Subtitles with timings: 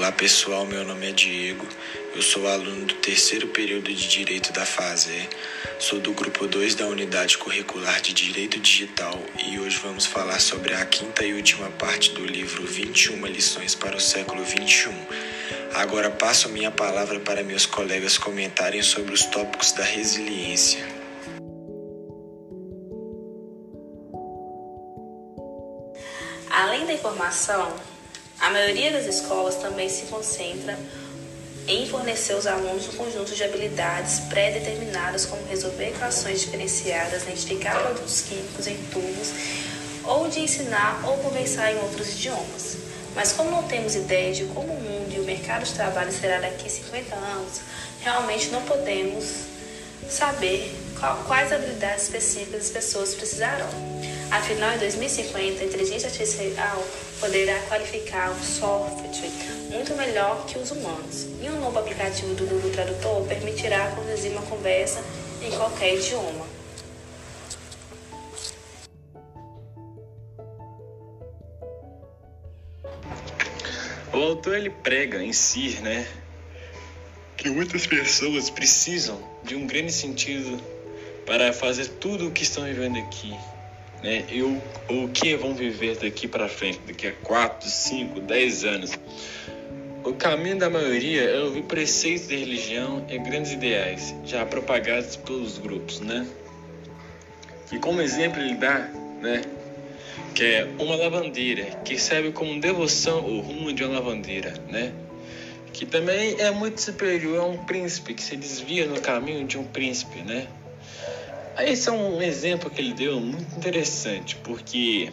[0.00, 1.68] Olá pessoal, meu nome é Diego,
[2.14, 5.28] eu sou aluno do terceiro período de Direito da FASE,
[5.78, 10.72] sou do grupo 2 da Unidade Curricular de Direito Digital e hoje vamos falar sobre
[10.72, 14.90] a quinta e última parte do livro 21 Lições para o Século 21.
[15.74, 20.82] Agora passo minha palavra para meus colegas comentarem sobre os tópicos da resiliência.
[26.48, 27.76] Além da informação,
[28.40, 30.78] a maioria das escolas também se concentra
[31.68, 38.22] em fornecer aos alunos um conjunto de habilidades pré-determinadas, como resolver equações diferenciadas, identificar produtos
[38.22, 39.30] químicos em tubos,
[40.04, 42.78] ou de ensinar ou conversar em outros idiomas.
[43.14, 46.40] Mas como não temos ideia de como o mundo e o mercado de trabalho será
[46.40, 47.60] daqui a 50 anos,
[48.00, 49.24] realmente não podemos
[50.08, 50.74] saber
[51.26, 53.68] quais habilidades específicas as pessoas precisarão.
[54.30, 56.86] Afinal, em 2050, a inteligência artificial
[57.18, 59.10] poderá qualificar o software
[59.70, 61.26] muito melhor que os humanos.
[61.42, 65.02] E um novo aplicativo do Google Tradutor permitirá conduzir uma conversa
[65.42, 66.46] em qualquer idioma.
[74.12, 76.06] O autor ele prega em si, né,
[77.36, 80.60] que muitas pessoas precisam de um grande sentido
[81.30, 83.32] para fazer tudo o que estão vivendo aqui,
[84.02, 84.24] né?
[84.32, 88.98] E o, o que vão viver daqui para frente, daqui a 4, 5, 10 anos.
[90.02, 95.56] O caminho da maioria é ouvir preceitos de religião e grandes ideais, já propagados pelos
[95.56, 96.26] grupos, né?
[97.70, 98.90] E como exemplo ele dá,
[99.22, 99.42] né?
[100.34, 104.92] Que é uma lavandeira, que serve como devoção o rumo de uma lavandeira, né?
[105.72, 109.62] Que também é muito superior a um príncipe, que se desvia no caminho de um
[109.62, 110.48] príncipe, né?
[111.58, 115.10] Esse é um exemplo que ele deu muito interessante, porque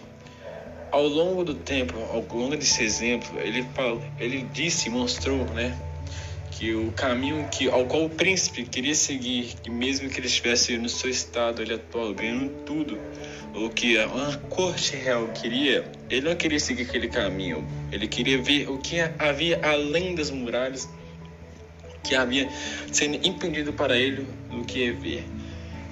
[0.91, 5.77] ao longo do tempo, ao longo desse exemplo, ele falou, ele disse, mostrou, né,
[6.51, 10.77] que o caminho que ao qual o príncipe queria seguir, que mesmo que ele estivesse
[10.77, 12.97] no seu estado ele atual, ganhando tudo,
[13.53, 14.07] o que a
[14.49, 17.67] corte real queria, ele não queria seguir aquele caminho.
[17.91, 20.87] Ele queria ver o que havia além das muralhas,
[22.03, 22.47] que havia
[22.91, 25.23] sendo impedido para ele do que ver.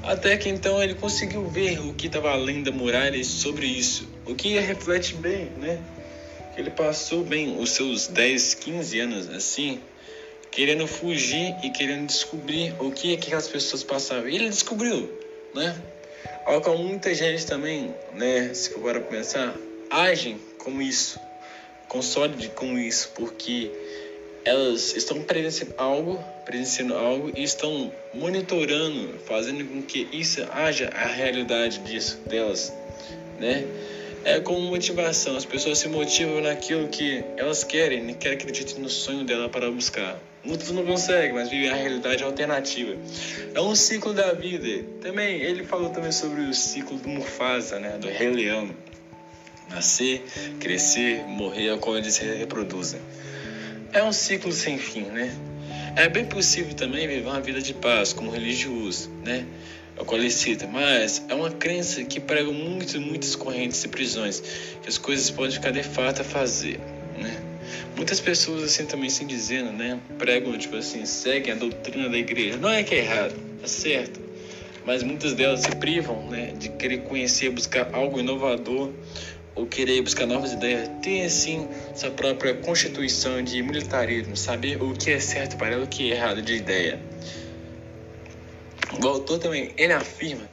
[0.05, 4.07] Até que então ele conseguiu ver o que estava além da muralha sobre isso.
[4.23, 5.79] O que reflete bem, né?
[6.53, 9.81] Que ele passou bem os seus 10, 15 anos assim,
[10.51, 14.29] querendo fugir e querendo descobrir o que aquelas pessoas passavam.
[14.29, 15.11] E ele descobriu,
[15.55, 15.75] né?
[16.45, 19.55] Ao qual muita gente também, né, se for para pensar,
[19.89, 21.19] agem como isso,
[21.87, 23.72] consolide como isso, porque
[24.45, 31.07] elas estão presenciando algo, presenciando algo e estão monitorando, fazendo com que isso haja a
[31.07, 32.72] realidade disso delas,
[33.39, 33.66] né?
[34.23, 39.23] É como motivação, as pessoas se motivam naquilo que elas querem, querem acreditar no sonho
[39.23, 40.19] dela para buscar.
[40.44, 42.95] Muitos não conseguem, mas vivem a realidade alternativa.
[43.53, 44.84] É um ciclo da vida.
[45.01, 48.69] Também ele falou também sobre o ciclo do Mufasa, né, do Rei Leão.
[49.69, 50.23] Nascer,
[50.59, 53.01] crescer, morrer, a qual eles se reproduzem
[53.95, 55.33] é um ciclo sem fim, né?
[55.95, 59.45] É bem possível também viver uma vida de paz como religioso, né?
[59.95, 63.88] É o qual ele cita, mas é uma crença que prega muitas, muitas correntes e
[63.88, 64.44] prisões,
[64.81, 66.78] que as coisas podem ficar de fato a fazer,
[67.17, 67.41] né?
[67.95, 69.97] Muitas pessoas assim também se dizendo, né?
[70.17, 72.57] Pregam, tipo assim, seguem a doutrina da igreja.
[72.57, 74.19] Não é que é errado, é certo.
[74.85, 76.51] Mas muitas delas se privam, né?
[76.59, 78.91] De querer conhecer, buscar algo inovador
[79.55, 85.11] ou querer buscar novas ideias, tem assim sua própria constituição de militarismo, saber o que
[85.11, 86.99] é certo para ela e o que é errado de ideia.
[89.01, 90.47] O autor também ele afirma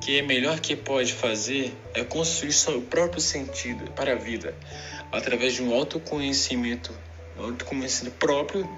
[0.00, 4.54] que o melhor que pode fazer é construir seu próprio sentido para a vida
[5.12, 6.92] através de um autoconhecimento,
[7.38, 8.68] um autoconhecimento próprio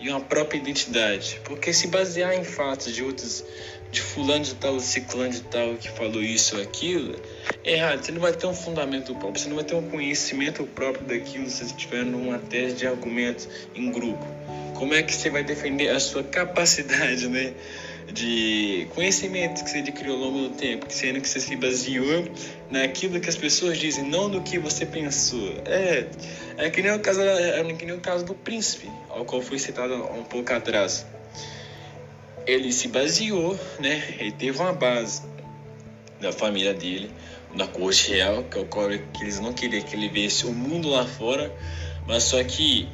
[0.00, 1.40] e uma própria identidade.
[1.44, 3.44] Porque se basear em fatos de outros,
[3.90, 8.04] de fulano de tal, ciclano de tal que falou isso ou aquilo, é errado.
[8.04, 11.48] Você não vai ter um fundamento próprio, você não vai ter um conhecimento próprio daquilo
[11.48, 14.24] se você estiver numa tese de argumentos em grupo.
[14.74, 17.54] Como é que você vai defender a sua capacidade, né?
[18.12, 22.24] de conhecimento que você adquiriu ao longo do tempo, sendo que você se baseou
[22.70, 25.52] naquilo que as pessoas dizem, não no que você pensou.
[25.64, 26.06] É,
[26.56, 29.58] é que nem o caso, é que nem o caso do príncipe, ao qual foi
[29.58, 31.06] citado um pouco atrás.
[32.46, 34.02] Ele se baseou, né?
[34.20, 35.22] Ele teve uma base
[36.20, 37.10] da família dele,
[37.54, 38.66] da corte real, que é o
[39.12, 41.54] que eles não queriam que ele visse o mundo lá fora,
[42.06, 42.88] mas só que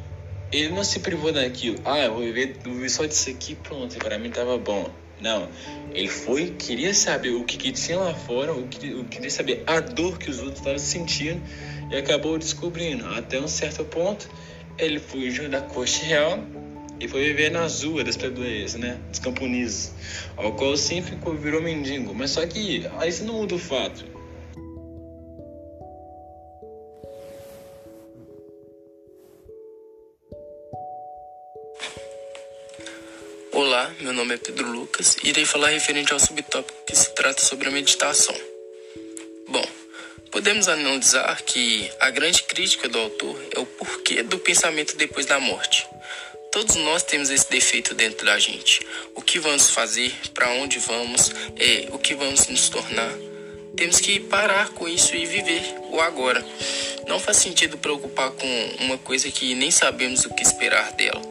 [0.51, 1.79] ele não se privou daquilo.
[1.85, 4.91] Ah, eu vou viver, vou viver só disso aqui, pronto, para mim tava bom.
[5.21, 5.49] Não,
[5.95, 9.63] ele foi, queria saber o que, que tinha lá fora, o que, o queria saber
[9.67, 11.41] a dor que os outros estavam sentindo
[11.91, 13.07] e acabou descobrindo.
[13.07, 14.29] Até um certo ponto,
[14.77, 16.41] ele fugiu da corte real
[17.03, 18.97] e foi viver nas ruas das plebeleias, né?
[19.11, 19.93] Dos camponeses,
[20.37, 22.15] ao qual sempre virou mendigo.
[22.15, 24.05] Mas só que isso não muda o fato.
[33.51, 37.43] Olá, meu nome é Pedro Lucas e irei falar referente ao subtópico que se trata
[37.43, 38.35] sobre a meditação.
[39.49, 39.67] Bom,
[40.31, 45.41] podemos analisar que a grande crítica do autor é o porquê do pensamento depois da
[45.41, 45.85] morte.
[46.53, 48.87] Todos nós temos esse defeito dentro da gente.
[49.15, 53.11] O que vamos fazer, para onde vamos, é o que vamos nos tornar.
[53.75, 56.45] Temos que parar com isso e viver o agora.
[57.09, 58.47] Não faz sentido preocupar com
[58.81, 61.23] uma coisa que nem sabemos o que esperar dela.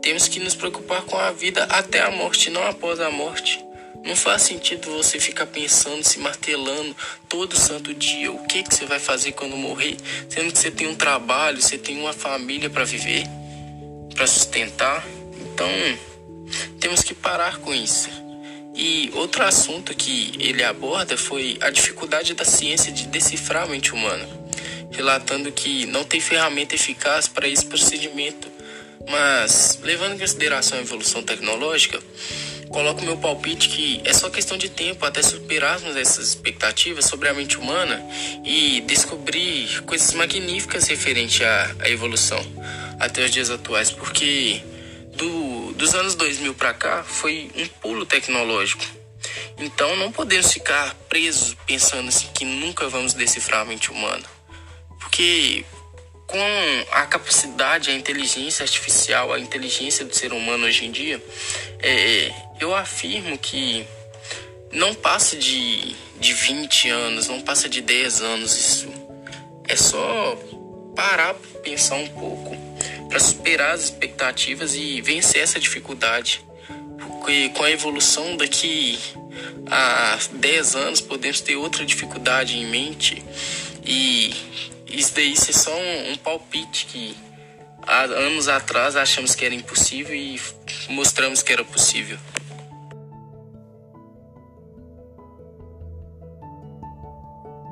[0.00, 3.62] Temos que nos preocupar com a vida até a morte, não após a morte.
[4.02, 6.96] Não faz sentido você ficar pensando, se martelando
[7.28, 9.98] todo santo dia o que, que você vai fazer quando morrer,
[10.30, 13.26] sendo que você tem um trabalho, você tem uma família para viver,
[14.20, 15.02] para sustentar.
[15.40, 15.70] Então,
[16.78, 18.10] temos que parar com isso.
[18.74, 23.94] E outro assunto que ele aborda foi a dificuldade da ciência de decifrar a mente
[23.94, 24.28] humana,
[24.90, 28.50] relatando que não tem ferramenta eficaz para esse procedimento
[29.08, 31.98] mas, levando em consideração a evolução tecnológica,
[32.68, 37.34] coloco meu palpite que é só questão de tempo até superarmos essas expectativas sobre a
[37.34, 38.00] mente humana
[38.44, 42.44] e descobrir coisas magníficas referente à, à evolução
[43.00, 44.62] até os dias atuais, porque
[45.16, 48.84] do, dos anos 2000 para cá foi um pulo tecnológico.
[49.58, 54.24] Então não podemos ficar presos pensando assim que nunca vamos decifrar a mente humana.
[55.00, 55.64] Porque
[56.26, 56.38] com
[56.92, 61.22] a capacidade, a inteligência artificial, a inteligência do ser humano hoje em dia,
[61.80, 63.84] é, eu afirmo que
[64.70, 68.56] não passa de, de 20 anos, não passa de 10 anos.
[68.56, 68.88] Isso
[69.66, 70.38] é só
[70.94, 72.56] parar para pensar um pouco,
[73.10, 76.42] para superar as expectativas e vencer essa dificuldade.
[76.96, 78.98] Porque com a evolução daqui
[79.70, 83.22] a 10 anos podemos ter outra dificuldade em mente
[83.84, 84.32] e
[84.86, 87.16] isso daí é só um, um palpite que
[87.82, 90.40] há anos atrás achamos que era impossível e
[90.88, 92.18] mostramos que era possível.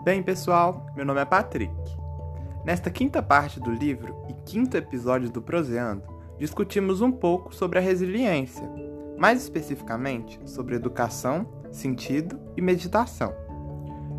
[0.04, 1.72] Bem, pessoal, meu nome é Patrick.
[2.68, 6.02] Nesta quinta parte do livro e quinto episódio do Proseando,
[6.38, 8.70] discutimos um pouco sobre a resiliência,
[9.16, 13.34] mais especificamente sobre educação, sentido e meditação.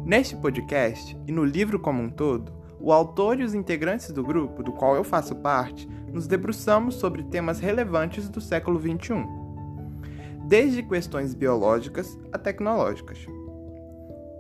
[0.04, 4.64] Neste podcast e no livro como um todo, o autor e os integrantes do grupo,
[4.64, 9.28] do qual eu faço parte, nos debruçamos sobre temas relevantes do século XXI,
[10.48, 13.28] desde questões biológicas a tecnológicas.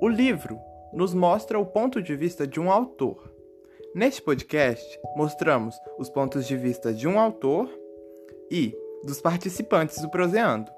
[0.02, 0.58] O livro
[0.92, 3.29] nos mostra o ponto de vista de um autor.
[3.94, 7.68] Neste podcast, mostramos os pontos de vista de um autor
[8.52, 8.72] e
[9.04, 10.72] dos participantes do Proseando.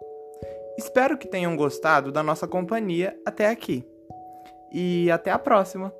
[0.77, 3.85] Espero que tenham gostado da nossa companhia até aqui.
[4.71, 5.93] E até a próxima!